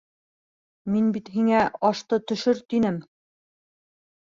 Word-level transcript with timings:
Мин 0.93 1.11
бит 1.17 1.29
һиңә 1.35 1.59
ашты 1.91 2.21
төшөр, 2.33 2.65
тинем. 2.75 3.01